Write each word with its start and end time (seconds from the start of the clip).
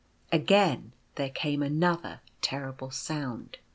Again 0.31 0.93
there 1.13 1.29
came 1.29 1.61
another 1.61 2.21
terrible 2.41 2.89
sound. 2.89 3.59